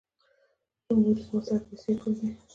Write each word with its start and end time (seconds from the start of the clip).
چې 0.83 0.91
مورې 1.01 1.21
زما 1.27 1.39
سره 1.47 1.59
پېسې 1.67 1.91
کوم 1.99 2.13
دي 2.17 2.27
ـ 2.39 2.41